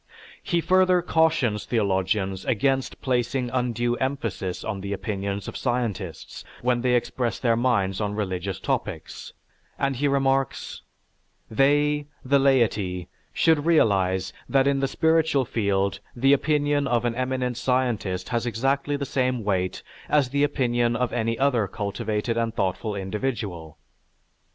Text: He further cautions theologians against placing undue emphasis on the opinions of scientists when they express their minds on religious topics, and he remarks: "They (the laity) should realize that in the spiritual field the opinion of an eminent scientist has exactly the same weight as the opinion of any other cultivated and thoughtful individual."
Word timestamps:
He 0.41 0.61
further 0.61 1.03
cautions 1.03 1.63
theologians 1.65 2.43
against 2.45 3.03
placing 3.03 3.51
undue 3.51 3.97
emphasis 3.97 4.63
on 4.63 4.81
the 4.81 4.93
opinions 4.93 5.47
of 5.47 5.55
scientists 5.55 6.43
when 6.63 6.81
they 6.81 6.95
express 6.95 7.37
their 7.37 7.55
minds 7.55 8.01
on 8.01 8.15
religious 8.15 8.59
topics, 8.59 9.33
and 9.77 9.97
he 9.97 10.07
remarks: 10.07 10.81
"They 11.51 12.07
(the 12.25 12.39
laity) 12.39 13.09
should 13.31 13.67
realize 13.67 14.33
that 14.49 14.65
in 14.65 14.79
the 14.79 14.87
spiritual 14.87 15.45
field 15.45 15.99
the 16.15 16.33
opinion 16.33 16.87
of 16.87 17.05
an 17.05 17.13
eminent 17.13 17.57
scientist 17.57 18.29
has 18.29 18.47
exactly 18.47 18.95
the 18.95 19.05
same 19.05 19.43
weight 19.43 19.83
as 20.09 20.29
the 20.29 20.43
opinion 20.43 20.95
of 20.95 21.13
any 21.13 21.37
other 21.37 21.67
cultivated 21.67 22.37
and 22.37 22.55
thoughtful 22.55 22.95
individual." 22.95 23.77